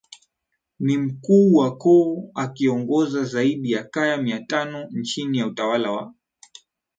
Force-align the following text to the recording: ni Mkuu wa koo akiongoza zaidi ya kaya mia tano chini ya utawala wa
ni 0.79 0.97
Mkuu 0.97 1.53
wa 1.55 1.77
koo 1.77 2.29
akiongoza 2.35 3.23
zaidi 3.23 3.71
ya 3.71 3.83
kaya 3.83 4.17
mia 4.17 4.39
tano 4.39 4.89
chini 5.03 5.37
ya 5.37 5.47
utawala 5.47 5.91
wa 5.91 6.13